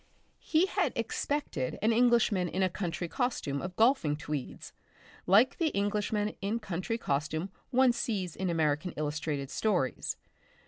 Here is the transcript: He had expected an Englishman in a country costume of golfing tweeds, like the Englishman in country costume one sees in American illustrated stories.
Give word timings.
He 0.39 0.65
had 0.65 0.93
expected 0.95 1.77
an 1.79 1.91
Englishman 1.91 2.47
in 2.47 2.63
a 2.63 2.71
country 2.71 3.07
costume 3.07 3.61
of 3.61 3.75
golfing 3.75 4.15
tweeds, 4.17 4.73
like 5.27 5.59
the 5.59 5.67
Englishman 5.75 6.33
in 6.41 6.57
country 6.57 6.97
costume 6.97 7.51
one 7.69 7.91
sees 7.93 8.35
in 8.35 8.49
American 8.49 8.93
illustrated 8.97 9.51
stories. 9.51 10.17